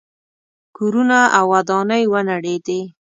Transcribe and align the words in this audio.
کورونه 0.77 1.19
او 1.37 1.45
ودانۍ 1.53 2.03
ونړېدې. 2.11 2.81